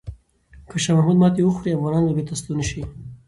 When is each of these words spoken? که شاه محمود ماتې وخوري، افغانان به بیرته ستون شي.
که 0.69 0.75
شاه 0.83 0.95
محمود 0.97 1.17
ماتې 1.21 1.41
وخوري، 1.43 1.71
افغانان 1.73 2.03
به 2.05 2.13
بیرته 2.17 2.33
ستون 2.39 2.59
شي. 2.69 2.81